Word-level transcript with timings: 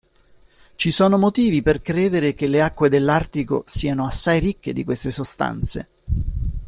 Ci 0.77 0.89
sono 0.89 1.19
motivi 1.19 1.61
per 1.61 1.79
credere 1.83 2.33
che 2.33 2.47
le 2.47 2.59
acque 2.63 2.89
dell'Artico 2.89 3.63
siano 3.67 4.03
assai 4.07 4.39
ricche 4.39 4.73
di 4.73 4.83
queste 4.83 5.11
sostanze. 5.11 5.89